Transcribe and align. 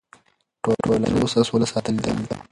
ټولنې 0.63 1.07
تر 1.13 1.17
اوسه 1.21 1.39
سوله 1.49 1.65
ساتلې 1.73 2.01
ده. 2.29 2.35